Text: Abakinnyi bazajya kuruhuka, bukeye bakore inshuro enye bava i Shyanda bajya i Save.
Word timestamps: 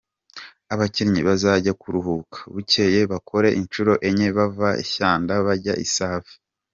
Abakinnyi 0.73 1.21
bazajya 1.27 1.71
kuruhuka, 1.81 2.37
bukeye 2.53 2.99
bakore 3.11 3.49
inshuro 3.59 3.93
enye 4.07 4.27
bava 4.37 4.69
i 4.83 4.85
Shyanda 4.91 5.33
bajya 5.45 5.73
i 5.85 5.87
Save. 5.95 6.31